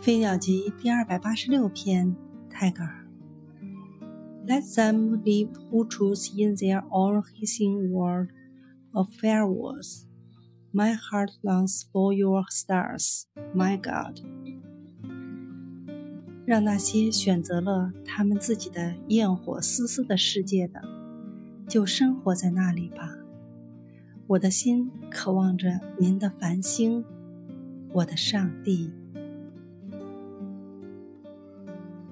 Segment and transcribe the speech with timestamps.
[0.00, 2.14] 飞鸟集第二百八十六篇
[2.48, 3.04] 泰戈尔
[4.46, 8.28] let them live who choose in their own hissing world
[8.92, 10.04] of farewells
[10.72, 14.20] my heart longs for your stars my god
[16.46, 20.80] 让那些选择了他们自己的焰火丝丝的世界的
[21.68, 23.18] 就生活在那里吧
[24.28, 27.04] 我的心渴望着您的繁星
[27.94, 28.92] 我的上帝